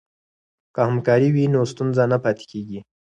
که 0.73 0.81
همکاري 0.89 1.29
وي 1.35 1.43
نو 1.53 1.61
ستونزه 1.71 2.03
نه 2.11 2.17
پاتې 2.23 2.45
کیږي. 2.51 2.79